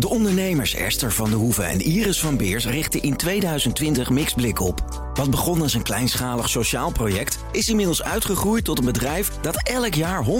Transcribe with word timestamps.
De 0.00 0.08
ondernemers 0.08 0.74
Esther 0.74 1.12
van 1.12 1.30
de 1.30 1.36
Hoeven 1.36 1.68
en 1.68 1.80
Iris 1.80 2.20
van 2.20 2.36
Beers 2.36 2.66
richten 2.66 3.02
in 3.02 3.16
2020 3.16 4.10
Mixblik 4.10 4.60
op. 4.60 5.04
Wat 5.14 5.30
begon 5.30 5.62
als 5.62 5.74
een 5.74 5.82
kleinschalig 5.82 6.48
sociaal 6.48 6.92
project... 6.92 7.38
is 7.52 7.68
inmiddels 7.68 8.02
uitgegroeid 8.02 8.64
tot 8.64 8.78
een 8.78 8.84
bedrijf 8.84 9.30
dat 9.40 9.68
elk 9.68 9.94
jaar 9.94 10.24
100.000 10.24 10.30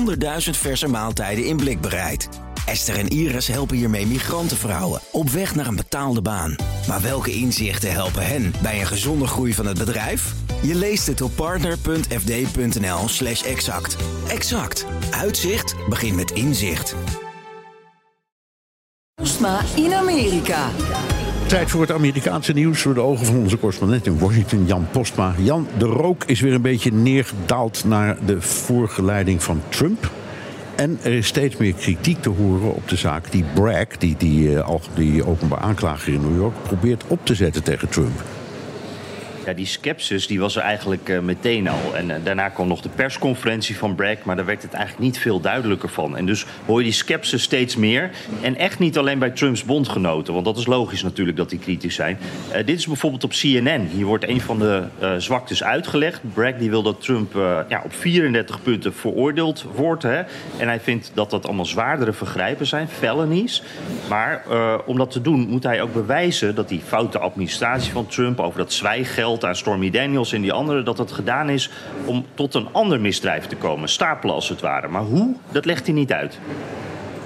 verse 0.51 0.87
maaltijden 0.87 1.45
in 1.45 1.57
blik 1.57 1.81
bereidt. 1.81 2.29
Esther 2.67 2.99
en 2.99 3.09
Iris 3.09 3.47
helpen 3.47 3.77
hiermee 3.77 4.07
migrantenvrouwen 4.07 5.01
op 5.13 5.31
weg 5.31 5.55
naar 5.55 5.67
een 5.67 5.77
betaalde 5.77 6.23
baan. 6.23 6.57
Maar 6.89 7.01
welke 7.01 7.33
inzichten 7.33 7.93
helpen 7.93 8.27
hen 8.27 8.53
bij 8.63 8.81
een 8.81 8.87
gezonde 8.87 9.27
groei 9.27 9.55
van 9.55 9.67
het 9.67 9.79
bedrijf? 9.79 10.35
Je 10.63 10.75
leest 10.75 11.07
het 11.07 11.21
op 11.21 11.37
partner.fd.nl 11.37 13.09
slash 13.09 13.43
exact. 13.43 13.97
Exact. 14.29 14.87
Uitzicht 15.11 15.75
begint 15.89 16.17
met 16.17 16.31
inzicht. 16.31 16.95
Postma 19.41 19.61
in 19.75 19.95
Amerika. 19.95 20.69
Tijd 21.47 21.71
voor 21.71 21.81
het 21.81 21.93
Amerikaanse 21.93 22.53
nieuws 22.53 22.83
door 22.83 22.95
de 22.95 23.01
ogen 23.01 23.27
van 23.27 23.37
onze 23.37 23.59
correspondent 23.59 24.07
in 24.07 24.19
Washington, 24.19 24.67
Jan 24.67 24.87
Postma. 24.91 25.35
Jan, 25.39 25.69
de 25.79 25.85
rook 25.85 26.25
is 26.25 26.41
weer 26.41 26.55
een 26.55 26.63
beetje 26.63 26.93
neergedaald 26.93 27.85
naar 27.85 28.17
de 28.27 28.41
voorgeleiding 28.41 29.43
van 29.43 29.63
Trump. 29.69 30.11
En 30.77 30.99
er 31.03 31.13
is 31.13 31.27
steeds 31.27 31.57
meer 31.57 31.73
kritiek 31.73 32.23
te 32.23 32.29
horen 32.29 32.75
op 32.75 32.89
de 32.89 32.97
zaak 32.97 33.31
die 33.31 33.45
Bragg, 33.55 33.97
die, 33.99 34.15
die, 34.19 34.51
uh, 34.51 34.75
die 34.95 35.27
openbaar 35.27 35.61
aanklager 35.61 36.13
in 36.13 36.21
New 36.21 36.37
York, 36.37 36.63
probeert 36.63 37.05
op 37.07 37.27
te 37.27 37.35
zetten 37.35 37.63
tegen 37.63 37.89
Trump. 37.89 38.23
Die 39.55 39.67
skepsis 39.67 40.27
die 40.27 40.41
was 40.41 40.57
er 40.57 40.63
eigenlijk 40.63 41.09
uh, 41.09 41.19
meteen 41.19 41.69
al. 41.69 41.95
En 41.95 42.09
uh, 42.09 42.17
daarna 42.25 42.49
kwam 42.49 42.69
nog 42.69 42.81
de 42.81 42.89
persconferentie 42.89 43.77
van 43.77 43.95
Bragg, 43.95 44.25
maar 44.25 44.37
daar 44.37 44.45
werd 44.45 44.63
het 44.63 44.73
eigenlijk 44.73 45.05
niet 45.05 45.19
veel 45.19 45.41
duidelijker 45.41 45.89
van. 45.89 46.17
En 46.17 46.27
dus 46.27 46.47
hoor 46.67 46.79
je 46.79 46.85
die 46.85 46.93
skepsis 46.93 47.43
steeds 47.43 47.77
meer. 47.77 48.11
En 48.41 48.57
echt 48.57 48.79
niet 48.79 48.99
alleen 48.99 49.19
bij 49.19 49.31
Trumps 49.31 49.65
bondgenoten, 49.65 50.33
want 50.33 50.45
dat 50.45 50.59
is 50.59 50.67
logisch 50.67 51.03
natuurlijk 51.03 51.37
dat 51.37 51.51
die 51.51 51.59
kritisch 51.59 51.95
zijn. 51.95 52.19
Uh, 52.49 52.57
dit 52.57 52.79
is 52.79 52.87
bijvoorbeeld 52.87 53.25
op 53.25 53.31
CNN. 53.31 53.89
Hier 53.93 54.07
wordt 54.07 54.29
een 54.29 54.41
van 54.41 54.59
de 54.59 54.85
zwaktes 55.19 55.63
uitgelegd. 55.63 56.21
Bragg 56.35 56.57
die 56.57 56.71
wil 56.71 56.83
dat 56.83 57.01
Trump 57.01 57.33
ja, 57.69 57.83
op 57.85 57.93
34 57.93 58.63
punten 58.63 58.95
veroordeeld 58.95 59.65
wordt. 59.75 60.03
Hè? 60.03 60.23
En 60.57 60.69
hij 60.69 60.81
vindt 60.81 61.11
dat 61.15 61.31
dat 61.31 61.47
allemaal 61.47 61.67
zwaardere 61.67 62.13
vergrijpen 62.13 62.67
zijn, 62.67 62.89
felonies. 62.89 63.63
Maar 64.09 64.45
om 64.87 64.99
dat 64.99 65.11
te 65.11 65.21
doen 65.21 65.49
moet 65.49 65.63
hij 65.63 65.83
ook 65.83 65.93
bewijzen 65.93 66.55
dat 66.55 66.69
die 66.69 66.81
foute 66.87 67.19
administratie 67.19 67.93
van 67.93 68.07
Trump 68.07 68.41
over 68.41 68.59
dat 68.59 68.73
zwijggeld 68.73 69.40
aan 69.45 69.57
Stormy 69.57 69.91
Daniels 69.91 70.33
en 70.33 70.41
die 70.41 70.53
anderen, 70.53 70.85
dat 70.85 70.99
het 70.99 71.13
gedaan 71.13 71.49
is 71.49 71.71
om 72.05 72.27
tot 72.35 72.55
een 72.55 72.69
ander 72.73 73.01
misdrijf 73.01 73.47
te 73.47 73.57
komen. 73.57 73.89
Stapelen 73.89 74.35
als 74.35 74.49
het 74.49 74.61
ware. 74.61 74.89
Maar 74.89 75.03
hoe, 75.03 75.35
dat 75.51 75.65
legt 75.65 75.87
hij 75.87 75.95
niet 75.95 76.13
uit. 76.13 76.39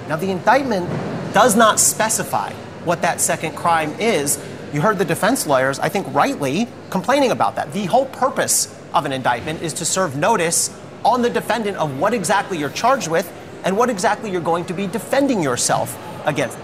Now, 0.07 0.19
the 0.19 0.27
indictment 0.27 0.85
does 1.31 1.55
not 1.55 1.79
specify 1.79 2.51
what 2.83 3.01
that 3.01 3.21
second 3.21 3.53
crime 3.53 3.91
is. 3.97 4.37
You 4.71 4.83
heard 4.83 4.97
the 4.97 5.05
defense 5.05 5.47
lawyers, 5.47 5.79
I 5.79 5.89
think 5.89 6.05
rightly, 6.13 6.67
complaining 6.89 7.31
about 7.31 7.55
that. 7.55 7.73
The 7.73 7.87
whole 7.87 8.05
purpose 8.05 8.67
of 8.93 9.05
an 9.05 9.11
indictment 9.11 9.61
is 9.61 9.73
to 9.73 9.85
serve 9.85 10.15
notice 10.15 10.69
on 11.01 11.21
the 11.21 11.29
defendant 11.29 11.77
of 11.77 11.99
what 11.99 12.13
exactly 12.13 12.57
you're 12.57 12.73
charged 12.73 13.07
with 13.07 13.25
and 13.63 13.75
what 13.77 13.89
exactly 13.89 14.29
you're 14.29 14.43
going 14.43 14.65
to 14.65 14.73
be 14.73 14.87
defending 14.87 15.43
yourself 15.43 15.97
against. 16.25 16.57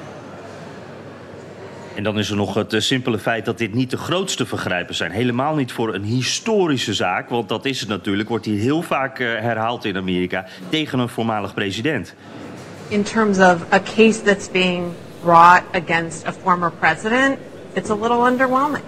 En 1.95 2.03
dan 2.03 2.19
is 2.19 2.29
er 2.29 2.35
nog 2.35 2.53
het 2.53 2.75
simpele 2.77 3.19
feit 3.19 3.45
dat 3.45 3.57
dit 3.57 3.73
niet 3.73 3.89
de 3.89 3.97
grootste 3.97 4.45
vergrijpen 4.45 4.95
zijn. 4.95 5.11
Helemaal 5.11 5.55
niet 5.55 5.71
voor 5.71 5.93
een 5.93 6.03
historische 6.03 6.93
zaak, 6.93 7.29
want 7.29 7.49
dat 7.49 7.65
is 7.65 7.79
het 7.79 7.89
natuurlijk. 7.89 8.29
Wordt 8.29 8.45
hier 8.45 8.59
heel 8.59 8.81
vaak 8.81 9.17
herhaald 9.17 9.85
in 9.85 9.97
Amerika 9.97 10.45
tegen 10.69 10.99
een 10.99 11.09
voormalig 11.09 11.53
president. 11.53 12.13
In 12.87 13.03
terms 13.03 13.37
of 13.37 13.73
a 13.73 13.79
case 13.95 14.21
that's 14.21 14.51
being 14.51 14.93
brought 15.23 15.63
against 15.71 16.27
a 16.27 16.31
former 16.31 16.71
president, 16.79 17.37
it's 17.73 17.89
a 17.89 17.95
little 17.95 18.31
underwhelming. 18.31 18.83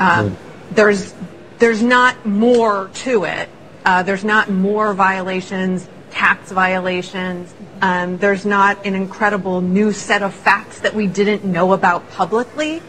Um, 0.00 0.36
there's 0.74 1.12
there's 1.58 1.80
not 1.80 2.14
more 2.24 2.88
to 3.04 3.24
it. 3.24 3.48
Uh, 3.86 4.02
there's 4.02 4.22
not 4.22 4.48
more 4.48 4.94
violations, 4.94 5.88
tax 6.24 6.52
violations. 6.52 7.52
Um, 7.82 8.18
there's 8.18 8.44
not 8.44 8.86
an 8.86 8.94
incredible 8.94 9.60
new 9.60 9.92
set 9.92 10.22
of 10.22 10.32
facts 10.32 10.80
that 10.80 10.94
we 10.94 11.06
didn't 11.06 11.42
know 11.52 11.72
about 11.72 12.02
publicly. 12.16 12.80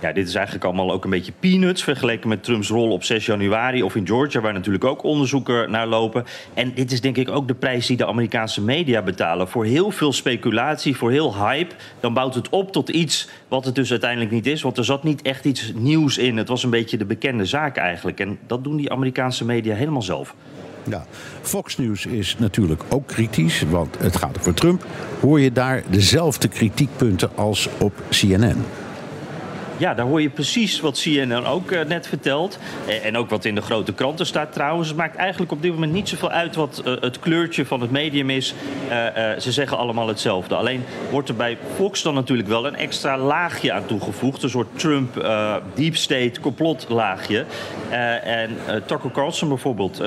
Ja, 0.00 0.12
dit 0.12 0.28
is 0.28 0.34
eigenlijk 0.34 0.64
allemaal 0.64 0.92
ook 0.92 1.04
een 1.04 1.10
beetje 1.10 1.32
peanuts 1.40 1.82
vergeleken 1.84 2.28
met 2.28 2.44
Trumps 2.44 2.68
rol 2.68 2.90
op 2.90 3.04
6 3.04 3.26
januari 3.26 3.82
of 3.82 3.96
in 3.96 4.06
Georgia, 4.06 4.40
waar 4.40 4.52
natuurlijk 4.52 4.84
ook 4.84 5.02
onderzoeken 5.02 5.70
naar 5.70 5.86
lopen. 5.86 6.24
En 6.54 6.74
dit 6.74 6.92
is 6.92 7.00
denk 7.00 7.16
ik 7.16 7.30
ook 7.30 7.48
de 7.48 7.54
prijs 7.54 7.86
die 7.86 7.96
de 7.96 8.06
Amerikaanse 8.06 8.62
media 8.62 9.02
betalen. 9.02 9.48
Voor 9.48 9.64
heel 9.64 9.90
veel 9.90 10.12
speculatie, 10.12 10.96
voor 10.96 11.10
heel 11.10 11.36
hype, 11.36 11.74
dan 12.00 12.14
bouwt 12.14 12.34
het 12.34 12.48
op 12.48 12.72
tot 12.72 12.88
iets 12.88 13.28
wat 13.48 13.64
het 13.64 13.74
dus 13.74 13.90
uiteindelijk 13.90 14.30
niet 14.30 14.46
is. 14.46 14.62
Want 14.62 14.78
er 14.78 14.84
zat 14.84 15.04
niet 15.04 15.22
echt 15.22 15.44
iets 15.44 15.72
nieuws 15.74 16.18
in. 16.18 16.36
Het 16.36 16.48
was 16.48 16.62
een 16.62 16.70
beetje 16.70 16.96
de 16.96 17.04
bekende 17.04 17.44
zaak 17.44 17.76
eigenlijk. 17.76 18.20
En 18.20 18.38
dat 18.46 18.64
doen 18.64 18.76
die 18.76 18.92
Amerikaanse 18.92 19.44
media 19.44 19.74
helemaal 19.74 20.02
zelf. 20.02 20.34
Fox 21.42 21.76
News 21.76 22.06
is 22.06 22.36
natuurlijk 22.38 22.82
ook 22.88 23.06
kritisch, 23.06 23.62
want 23.70 23.98
het 23.98 24.16
gaat 24.16 24.38
over 24.38 24.54
Trump. 24.54 24.86
Hoor 25.20 25.40
je 25.40 25.52
daar 25.52 25.82
dezelfde 25.90 26.48
kritiekpunten 26.48 27.30
als 27.36 27.68
op 27.78 27.92
CNN? 28.10 28.64
Ja, 29.78 29.94
daar 29.94 30.06
hoor 30.06 30.22
je 30.22 30.30
precies 30.30 30.80
wat 30.80 31.00
CNN 31.00 31.46
ook 31.46 31.70
uh, 31.70 31.84
net 31.84 32.06
vertelt. 32.06 32.58
En 33.02 33.16
ook 33.16 33.30
wat 33.30 33.44
in 33.44 33.54
de 33.54 33.60
grote 33.60 33.92
kranten 33.92 34.26
staat 34.26 34.52
trouwens. 34.52 34.88
Het 34.88 34.96
maakt 34.96 35.16
eigenlijk 35.16 35.52
op 35.52 35.62
dit 35.62 35.72
moment 35.72 35.92
niet 35.92 36.08
zoveel 36.08 36.30
uit 36.30 36.54
wat 36.54 36.82
uh, 36.86 36.94
het 37.00 37.18
kleurtje 37.18 37.66
van 37.66 37.80
het 37.80 37.90
medium 37.90 38.30
is. 38.30 38.54
Ze 39.38 39.52
zeggen 39.52 39.78
allemaal 39.78 40.08
hetzelfde. 40.08 40.54
Alleen 40.54 40.84
wordt 41.10 41.28
er 41.28 41.36
bij 41.36 41.58
Fox 41.74 42.02
dan 42.02 42.14
natuurlijk 42.14 42.48
wel 42.48 42.66
een 42.66 42.76
extra 42.76 43.18
laagje 43.18 43.72
aan 43.72 43.86
toegevoegd. 43.86 44.42
Een 44.42 44.50
soort 44.50 44.78
Trump 44.78 45.26
deep 45.74 45.96
state 45.96 46.40
complotlaagje. 46.40 47.44
en 48.24 48.56
Tucker 48.86 49.10
Carlson 49.10 49.48
bijvoorbeeld, 49.48 50.02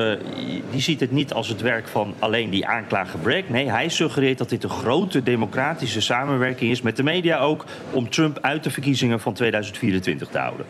die 0.71 0.81
ziet 0.81 0.99
het 0.99 1.11
niet 1.11 1.33
als 1.33 1.47
het 1.47 1.61
werk 1.61 1.87
van 1.87 2.13
alleen 2.19 2.49
die 2.49 2.65
aanklager 2.67 3.19
Bragg. 3.19 3.49
Nee, 3.49 3.69
hij 3.69 3.89
suggereert 3.89 4.37
dat 4.37 4.49
dit 4.49 4.63
een 4.63 4.69
grote 4.69 5.23
democratische 5.23 6.01
samenwerking 6.01 6.71
is 6.71 6.81
met 6.81 6.97
de 6.97 7.03
media 7.03 7.39
ook... 7.39 7.65
om 7.91 8.09
Trump 8.09 8.39
uit 8.41 8.63
de 8.63 8.71
verkiezingen 8.71 9.19
van 9.19 9.33
2020 9.33 9.60
2024 9.65 10.27
te 10.27 10.37
houden. 10.37 10.65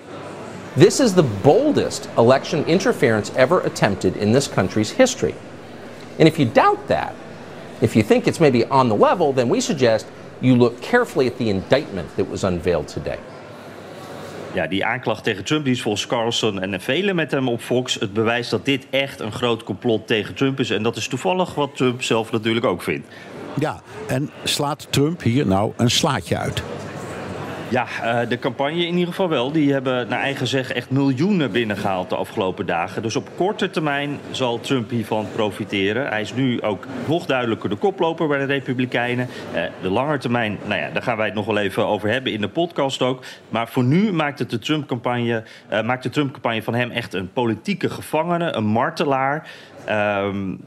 This 0.77 0.99
is 0.99 1.13
the 1.13 1.25
boldest 1.41 2.09
election 2.17 2.65
interference 2.65 3.31
ever 3.35 3.65
attempted 3.65 4.15
in 4.15 4.31
this 4.31 4.49
country's 4.49 4.91
history. 4.91 5.33
And 6.19 6.27
if 6.27 6.37
you 6.37 6.51
doubt 6.51 6.87
that, 6.87 7.13
if 7.79 7.93
you 7.93 8.03
think 8.03 8.25
it's 8.25 8.39
maybe 8.39 8.65
on 8.69 8.87
the 8.87 8.97
level, 8.97 9.33
then 9.33 9.49
we 9.49 9.61
suggest 9.61 10.05
you 10.39 10.57
look 10.57 10.81
carefully 10.81 11.27
at 11.27 11.37
the 11.37 11.49
indictment 11.49 12.15
that 12.15 12.29
was 12.29 12.43
unveiled 12.43 12.87
today. 12.87 13.19
Ja, 14.53 14.67
die 14.67 14.85
aanklacht 14.85 15.23
tegen 15.23 15.43
Trump 15.43 15.63
die 15.63 15.73
is 15.73 15.81
volgens 15.81 16.07
Carlson 16.07 16.61
en 16.61 16.81
velen 16.81 17.15
met 17.15 17.31
hem 17.31 17.47
op 17.47 17.61
Fox 17.61 17.93
het 17.93 18.13
bewijs 18.13 18.49
dat 18.49 18.65
dit 18.65 18.87
echt 18.89 19.19
een 19.19 19.31
groot 19.31 19.63
complot 19.63 20.07
tegen 20.07 20.35
Trump 20.35 20.59
is. 20.59 20.69
En 20.69 20.83
dat 20.83 20.95
is 20.95 21.07
toevallig 21.07 21.55
wat 21.55 21.75
Trump 21.75 22.03
zelf 22.03 22.31
natuurlijk 22.31 22.65
ook 22.65 22.81
vindt. 22.81 23.07
Ja, 23.59 23.81
en 24.07 24.29
slaat 24.43 24.87
Trump 24.89 25.21
hier 25.21 25.47
nou 25.47 25.71
een 25.77 25.91
slaatje 25.91 26.37
uit? 26.37 26.63
Ja, 27.71 27.85
uh, 28.03 28.29
de 28.29 28.39
campagne 28.39 28.85
in 28.85 28.93
ieder 28.93 29.07
geval 29.07 29.29
wel. 29.29 29.51
Die 29.51 29.73
hebben 29.73 30.07
naar 30.07 30.19
eigen 30.19 30.47
zeggen 30.47 30.75
echt 30.75 30.89
miljoenen 30.89 31.51
binnengehaald 31.51 32.09
de 32.09 32.15
afgelopen 32.15 32.65
dagen. 32.65 33.01
Dus 33.01 33.15
op 33.15 33.29
korte 33.35 33.69
termijn 33.69 34.19
zal 34.31 34.59
Trump 34.59 34.89
hiervan 34.89 35.25
profiteren. 35.35 36.07
Hij 36.07 36.21
is 36.21 36.33
nu 36.33 36.61
ook 36.61 36.85
nog 37.07 37.25
duidelijker 37.25 37.69
de 37.69 37.75
koploper 37.75 38.27
bij 38.27 38.37
de 38.37 38.45
Republikeinen. 38.45 39.27
Uh, 39.55 39.61
de 39.81 39.89
lange 39.89 40.17
termijn, 40.17 40.57
nou 40.65 40.81
ja, 40.81 40.89
daar 40.89 41.01
gaan 41.01 41.17
wij 41.17 41.25
het 41.25 41.35
nog 41.35 41.45
wel 41.45 41.57
even 41.57 41.85
over 41.85 42.09
hebben 42.09 42.31
in 42.31 42.41
de 42.41 42.47
podcast 42.47 43.01
ook. 43.01 43.23
Maar 43.49 43.67
voor 43.67 43.83
nu 43.83 44.13
maakt, 44.13 44.39
het 44.39 44.49
de 44.49 44.59
Trump-campagne, 44.59 45.43
uh, 45.71 45.81
maakt 45.81 46.03
de 46.03 46.09
Trump-campagne 46.09 46.63
van 46.63 46.73
hem 46.73 46.91
echt 46.91 47.13
een 47.13 47.31
politieke 47.33 47.89
gevangene, 47.89 48.55
een 48.55 48.65
martelaar. 48.65 49.47
Um, 49.89 50.59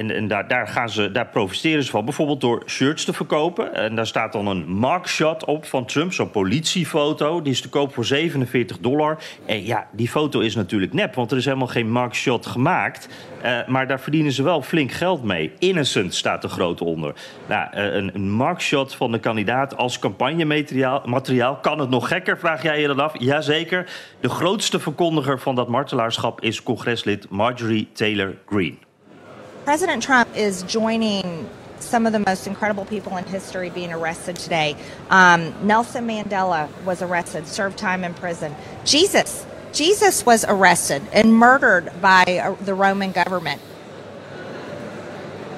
en, 0.00 0.10
en 0.10 0.28
daar, 0.48 0.68
gaan 0.68 0.90
ze, 0.90 1.12
daar 1.12 1.26
profiteren 1.26 1.84
ze 1.84 1.90
van. 1.90 2.04
Bijvoorbeeld 2.04 2.40
door 2.40 2.62
shirts 2.66 3.04
te 3.04 3.12
verkopen. 3.12 3.74
En 3.74 3.94
daar 3.94 4.06
staat 4.06 4.32
dan 4.32 4.46
een 4.46 4.80
mugshot 4.80 5.44
op 5.44 5.64
van 5.64 5.84
Trump, 5.86 6.12
zo'n 6.12 6.30
politiefoto. 6.30 7.42
Die 7.42 7.52
is 7.52 7.60
te 7.60 7.68
koop 7.68 7.94
voor 7.94 8.04
47 8.04 8.78
dollar. 8.78 9.18
En 9.46 9.64
ja, 9.64 9.88
die 9.92 10.08
foto 10.08 10.40
is 10.40 10.54
natuurlijk 10.54 10.92
nep, 10.92 11.14
want 11.14 11.30
er 11.30 11.36
is 11.36 11.44
helemaal 11.44 11.66
geen 11.66 11.92
mugshot 11.92 12.46
gemaakt. 12.46 13.08
Uh, 13.44 13.66
maar 13.66 13.86
daar 13.86 14.00
verdienen 14.00 14.32
ze 14.32 14.42
wel 14.42 14.62
flink 14.62 14.92
geld 14.92 15.24
mee. 15.24 15.52
Innocent 15.58 16.14
staat 16.14 16.44
er 16.44 16.50
groot 16.50 16.80
onder. 16.80 17.14
Nou, 17.48 17.76
uh, 17.76 17.94
een, 17.94 18.10
een 18.14 18.36
mugshot 18.36 18.94
van 18.94 19.12
de 19.12 19.18
kandidaat 19.18 19.76
als 19.76 19.98
campagnemateriaal 19.98 21.02
materiaal. 21.04 21.56
kan 21.56 21.78
het 21.78 21.90
nog 21.90 22.08
gekker, 22.08 22.38
vraag 22.38 22.62
jij 22.62 22.80
je 22.80 22.86
dan 22.86 23.00
af? 23.00 23.12
Jazeker. 23.18 23.86
De 24.20 24.28
grootste 24.28 24.80
verkondiger 24.80 25.40
van 25.40 25.54
dat 25.54 25.68
martelaarschap 25.68 26.40
is 26.40 26.62
congreslid 26.62 27.30
Marjorie 27.30 27.88
Taylor 27.92 28.34
Greene. 28.46 28.88
President 29.64 30.02
Trump 30.02 30.36
is 30.36 30.62
joining 30.64 31.48
some 31.80 32.06
of 32.06 32.12
the 32.12 32.18
most 32.20 32.46
incredible 32.46 32.84
people 32.84 33.16
in 33.18 33.24
history 33.26 33.70
being 33.70 33.92
arrested 33.92 34.36
today. 34.36 34.76
Um, 35.10 35.54
Nelson 35.66 36.06
Mandela 36.06 36.68
was 36.84 37.02
arrested, 37.02 37.46
served 37.46 37.78
time 37.78 38.04
in 38.04 38.14
prison. 38.14 38.54
Jesus, 38.84 39.46
Jesus 39.72 40.26
was 40.26 40.44
arrested 40.48 41.02
and 41.12 41.32
murdered 41.34 41.92
by 42.00 42.24
uh, 42.24 42.54
the 42.64 42.74
Roman 42.74 43.12
government. 43.12 43.62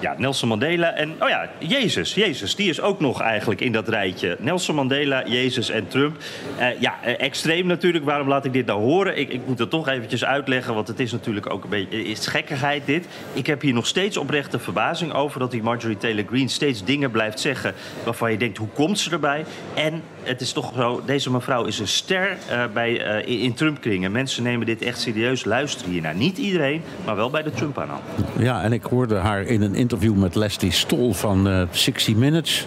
Ja, 0.03 0.15
Nelson 0.19 0.49
Mandela 0.49 0.95
en, 0.95 1.15
oh 1.21 1.29
ja, 1.29 1.51
Jezus. 1.59 2.15
Jezus, 2.15 2.55
die 2.55 2.69
is 2.69 2.81
ook 2.81 3.01
nog 3.01 3.21
eigenlijk 3.21 3.61
in 3.61 3.73
dat 3.73 3.89
rijtje. 3.89 4.37
Nelson 4.41 4.75
Mandela, 4.75 5.27
Jezus 5.27 5.71
en 5.71 5.89
Trump. 5.89 6.17
Uh, 6.59 6.81
ja, 6.81 7.03
extreem 7.03 7.67
natuurlijk. 7.67 8.05
Waarom 8.05 8.29
laat 8.29 8.45
ik 8.45 8.53
dit 8.53 8.67
nou 8.67 8.81
horen? 8.81 9.19
Ik, 9.19 9.29
ik 9.29 9.41
moet 9.47 9.59
het 9.59 9.71
toch 9.71 9.89
eventjes 9.89 10.25
uitleggen, 10.25 10.75
want 10.75 10.89
het 10.89 11.01
is 11.01 11.13
natuurlijk 11.13 11.51
ook 11.51 11.65
een 11.65 11.71
beetje 11.71 12.05
is 12.05 12.27
gekkigheid 12.27 12.87
dit. 12.87 13.07
Ik 13.33 13.47
heb 13.47 13.61
hier 13.61 13.75
nog 13.75 13.87
steeds 13.87 14.17
oprechte 14.17 14.59
verbazing 14.59 15.13
over 15.13 15.41
dat 15.41 15.51
die 15.51 15.63
Marjorie 15.63 15.97
Taylor 15.97 16.25
Greene 16.25 16.49
steeds 16.49 16.85
dingen 16.85 17.11
blijft 17.11 17.41
zeggen 17.41 17.75
waarvan 18.05 18.31
je 18.31 18.39
denkt, 18.39 18.59
hoe 18.59 18.69
komt 18.69 18.99
ze 18.99 19.11
erbij? 19.11 19.45
En 19.75 20.03
het 20.23 20.41
is 20.41 20.53
toch 20.53 20.73
zo, 20.77 21.03
deze 21.07 21.31
mevrouw 21.31 21.65
is 21.65 21.79
een 21.79 21.89
ster 21.89 22.37
uh, 22.51 22.65
bij, 22.75 23.25
uh, 23.27 23.43
in 23.43 23.55
Trump-kringen. 23.55 24.13
Mensen 24.13 24.43
nemen 24.43 24.67
dit 24.67 24.83
echt 24.83 25.01
serieus, 25.01 25.45
luisteren 25.45 25.93
hiernaar. 25.93 26.15
Niet 26.15 26.39
iedereen, 26.39 26.83
maar 27.05 27.17
wel 27.17 27.31
bij 27.31 27.43
de 27.43 27.51
trump 27.51 27.79
aan. 27.79 28.01
Ja, 28.39 28.63
en 28.63 28.73
ik 28.73 28.83
hoorde 28.83 29.15
haar 29.15 29.43
in 29.43 29.63
een 29.63 29.75
interview 29.75 30.15
met 30.15 30.35
Leslie 30.35 30.73
Stol 30.73 31.13
van 31.13 31.49
uh, 31.49 31.63
60 31.71 32.15
Minutes 32.15 32.67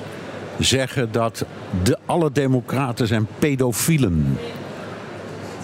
zeggen 0.60 1.12
dat 1.12 1.46
de, 1.84 1.98
alle 2.06 2.32
democraten 2.32 3.08
zijn 3.08 3.28
pedofielen. 3.40 4.38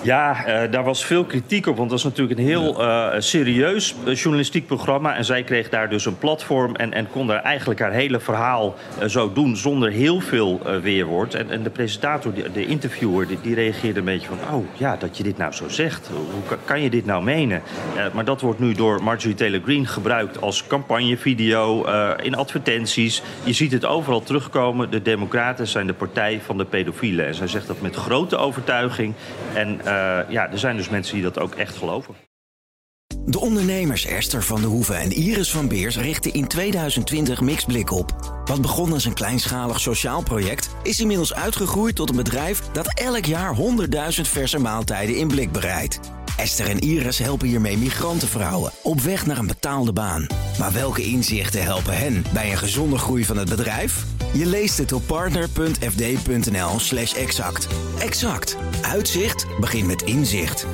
Ja, 0.03 0.47
uh, 0.47 0.71
daar 0.71 0.83
was 0.83 1.05
veel 1.05 1.23
kritiek 1.23 1.67
op, 1.67 1.77
want 1.77 1.89
dat 1.89 1.99
is 1.99 2.05
natuurlijk 2.05 2.39
een 2.39 2.45
heel 2.45 2.81
uh, 2.81 3.07
serieus 3.17 3.95
uh, 4.07 4.15
journalistiek 4.15 4.65
programma. 4.65 5.15
En 5.15 5.25
zij 5.25 5.43
kreeg 5.43 5.69
daar 5.69 5.89
dus 5.89 6.05
een 6.05 6.17
platform 6.17 6.75
en, 6.75 6.93
en 6.93 7.07
kon 7.09 7.27
daar 7.27 7.41
eigenlijk 7.41 7.79
haar 7.79 7.91
hele 7.91 8.19
verhaal 8.19 8.75
zo 9.07 9.33
doen 9.33 9.57
zonder 9.57 9.91
heel 9.91 10.19
veel 10.19 10.61
weerwoord. 10.81 11.33
En, 11.33 11.49
en 11.49 11.63
de 11.63 11.69
presentator, 11.69 12.33
de, 12.33 12.51
de 12.51 12.65
interviewer, 12.65 13.27
die, 13.27 13.37
die, 13.41 13.55
reageerde 13.55 13.99
een 13.99 14.05
beetje 14.05 14.27
van... 14.27 14.55
oh 14.55 14.65
ja, 14.77 14.95
dat 14.95 15.17
je 15.17 15.23
dit 15.23 15.37
nou 15.37 15.53
zo 15.53 15.69
zegt. 15.69 16.09
Hoe 16.47 16.57
kan 16.65 16.81
je 16.81 16.89
dit 16.89 17.05
nou 17.05 17.23
menen? 17.23 17.61
maar 18.13 18.25
dat 18.25 18.41
wordt 18.41 18.59
nu 18.59 18.73
door 18.73 19.03
Marjorie 19.03 19.35
Taylor 19.35 19.61
Greene 19.63 19.85
gebruikt 19.85 20.41
als 20.41 20.67
campagnevideo, 20.67 21.85
in 22.21 22.35
advertenties. 22.35 23.23
Je 23.43 23.53
ziet 23.53 23.71
het 23.71 23.85
overal 23.85 24.21
terugkomen. 24.23 24.91
De 24.91 25.01
democraten 25.01 25.67
zijn 25.67 25.87
de 25.87 25.93
partij 25.93 26.39
van 26.45 26.57
de 26.57 26.65
pedofielen. 26.65 27.27
En 27.27 27.35
zij 27.35 27.47
zegt 27.47 27.67
dat 27.67 27.81
met 27.81 27.95
grote 27.95 28.37
overtuiging 28.37 29.13
en... 29.53 29.79
Uh, 29.91 30.19
ja, 30.29 30.51
er 30.51 30.59
zijn 30.59 30.77
dus 30.77 30.89
mensen 30.89 31.13
die 31.13 31.23
dat 31.23 31.39
ook 31.39 31.55
echt 31.55 31.75
geloven. 31.75 32.15
De 33.25 33.39
ondernemers 33.39 34.05
Esther 34.05 34.43
van 34.43 34.61
de 34.61 34.67
Hoeven 34.67 34.99
en 34.99 35.11
Iris 35.11 35.51
van 35.51 35.67
Beers 35.67 35.97
richten 35.97 36.33
in 36.33 36.47
2020 36.47 37.41
Mixblik 37.41 37.91
op. 37.91 38.39
Wat 38.45 38.61
begon 38.61 38.93
als 38.93 39.05
een 39.05 39.13
kleinschalig 39.13 39.79
sociaal 39.79 40.23
project, 40.23 40.69
is 40.83 40.99
inmiddels 40.99 41.33
uitgegroeid 41.33 41.95
tot 41.95 42.09
een 42.09 42.15
bedrijf 42.15 42.59
dat 42.59 42.99
elk 42.99 43.25
jaar 43.25 43.55
100.000 43.55 43.61
verse 44.21 44.59
maaltijden 44.59 45.15
in 45.15 45.27
blik 45.27 45.51
bereidt. 45.51 45.99
Esther 46.37 46.69
en 46.69 46.79
Iris 46.79 47.17
helpen 47.17 47.47
hiermee 47.47 47.77
migrantenvrouwen 47.77 48.71
op 48.83 48.99
weg 48.99 49.25
naar 49.25 49.37
een 49.37 49.47
betaalde 49.47 49.93
baan. 49.93 50.27
Maar 50.59 50.71
welke 50.71 51.03
inzichten 51.03 51.63
helpen 51.63 51.97
hen 51.97 52.23
bij 52.33 52.51
een 52.51 52.57
gezonde 52.57 52.97
groei 52.97 53.25
van 53.25 53.37
het 53.37 53.49
bedrijf? 53.49 54.05
Je 54.33 54.45
leest 54.45 54.77
het 54.77 54.91
op 54.91 55.01
partner.fd.nl/slash 55.07 57.13
exact. 57.13 57.67
Exact. 57.99 58.57
Uitzicht 58.81 59.45
begint 59.59 59.87
met 59.87 60.01
inzicht. 60.01 60.67